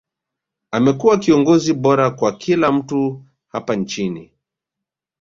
amekuwa 0.71 1.17
kiongozi 1.19 1.73
bora 1.73 2.11
kwa 2.11 2.31
kila 2.37 2.71
mtu 2.71 3.23
hapa 3.47 3.75
nchini 3.75 4.31